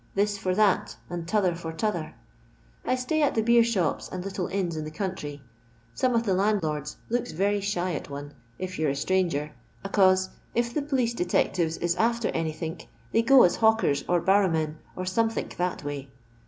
This 0.15 0.35
for 0.35 0.55
that, 0.55 0.95
and 1.11 1.27
t'other 1.27 1.53
for 1.53 1.71
t'other. 1.71 2.15
I 2.83 2.95
stay 2.95 3.21
at 3.21 3.35
the 3.35 3.43
beer 3.43 3.63
shops 3.63 4.09
and 4.11 4.25
little 4.25 4.47
inns 4.47 4.75
in 4.75 4.83
the 4.83 4.89
country. 4.89 5.43
Some 5.93 6.15
of 6.15 6.23
the 6.23 6.33
landlords 6.33 6.97
looks 7.09 7.33
very 7.33 7.61
shy 7.61 7.93
at 7.93 8.09
one, 8.09 8.33
if 8.57 8.79
you 8.79 8.87
're 8.87 8.89
a 8.89 8.95
stranger, 8.95 9.51
acausc, 9.85 10.29
if 10.55 10.73
the 10.73 10.81
police 10.81 11.13
detectives 11.13 11.77
is 11.77 11.95
after 11.97 12.29
anythink, 12.29 12.87
they 13.11 13.21
go 13.21 13.43
as 13.43 13.57
hawkera, 13.57 14.03
or 14.09 14.19
barrowmen, 14.19 14.77
or 14.95 15.03
sumethink 15.05 15.57
that 15.57 15.83
way." 15.83 16.09